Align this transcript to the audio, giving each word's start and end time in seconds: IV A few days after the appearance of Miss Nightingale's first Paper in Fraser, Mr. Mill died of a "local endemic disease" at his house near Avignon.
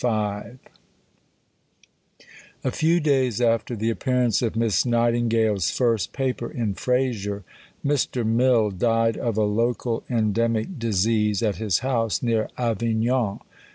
IV 0.03 0.57
A 2.63 2.71
few 2.71 2.99
days 2.99 3.39
after 3.39 3.75
the 3.75 3.91
appearance 3.91 4.41
of 4.41 4.55
Miss 4.55 4.83
Nightingale's 4.83 5.69
first 5.69 6.11
Paper 6.11 6.49
in 6.49 6.73
Fraser, 6.73 7.43
Mr. 7.85 8.25
Mill 8.25 8.71
died 8.71 9.15
of 9.15 9.37
a 9.37 9.43
"local 9.43 10.01
endemic 10.09 10.79
disease" 10.79 11.43
at 11.43 11.57
his 11.57 11.77
house 11.85 12.23
near 12.23 12.49
Avignon. 12.57 13.41